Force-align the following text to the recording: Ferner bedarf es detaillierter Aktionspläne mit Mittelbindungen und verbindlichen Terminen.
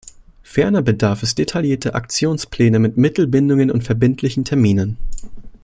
Ferner 0.41 0.81
bedarf 0.81 1.21
es 1.21 1.35
detaillierter 1.35 1.93
Aktionspläne 1.93 2.79
mit 2.79 2.97
Mittelbindungen 2.97 3.69
und 3.69 3.83
verbindlichen 3.83 4.43
Terminen. 4.43 4.97